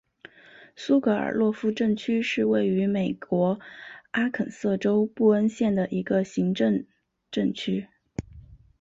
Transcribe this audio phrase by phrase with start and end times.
[0.75, 3.59] 苏格尔洛夫镇区是位于美国
[4.09, 6.87] 阿肯色州布恩县的一个行政
[7.29, 7.87] 镇区。